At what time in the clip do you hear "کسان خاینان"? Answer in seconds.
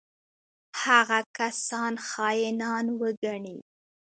1.37-2.85